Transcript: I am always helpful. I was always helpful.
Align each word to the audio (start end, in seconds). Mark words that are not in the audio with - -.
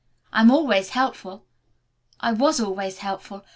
I 0.33 0.41
am 0.41 0.49
always 0.49 0.89
helpful. 0.89 1.45
I 2.19 2.31
was 2.31 2.59
always 2.59 2.97
helpful. 2.97 3.45